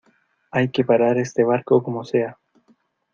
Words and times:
¡hay 0.51 0.69
que 0.71 0.83
parar 0.83 1.19
este 1.19 1.43
barco 1.43 1.83
como 1.83 2.03
sea! 2.03 2.35